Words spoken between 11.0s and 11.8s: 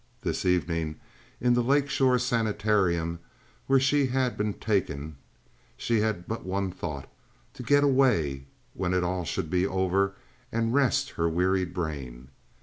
her wearied